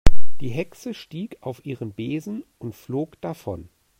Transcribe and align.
Die 0.39 0.49
Hexe 0.49 0.95
stieg 0.95 1.37
auf 1.41 1.63
ihren 1.63 1.93
Besen 1.93 2.43
und 2.57 2.73
flog 2.73 3.21
davon. 3.21 3.69